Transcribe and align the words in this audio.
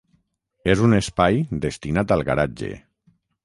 És 0.73 0.81
un 0.87 0.95
espai 1.01 1.37
destinat 1.67 2.17
al 2.17 2.27
garatge. 2.33 2.75